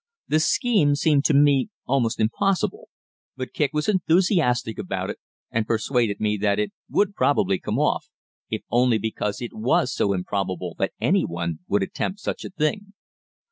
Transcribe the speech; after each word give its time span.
The 0.27 0.39
scheme 0.39 0.95
seemed 0.95 1.25
to 1.25 1.33
me 1.35 1.69
almost 1.85 2.19
impossible 2.19 2.89
but 3.37 3.53
Kicq 3.53 3.69
was 3.71 3.87
enthusiastic 3.87 4.79
about 4.79 5.11
it, 5.11 5.19
and 5.51 5.67
persuaded 5.67 6.19
me 6.19 6.37
that 6.37 6.57
it 6.57 6.71
would 6.89 7.13
probably 7.13 7.59
come 7.59 7.77
off, 7.77 8.09
if 8.49 8.63
only 8.71 8.97
because 8.97 9.43
it 9.43 9.53
was 9.53 9.93
so 9.93 10.13
improbable 10.13 10.73
that 10.79 10.93
any 10.99 11.23
one 11.23 11.59
would 11.67 11.83
attempt 11.83 12.19
such 12.19 12.43
a 12.43 12.49
thing. 12.49 12.93